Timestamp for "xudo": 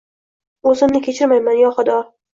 1.77-1.99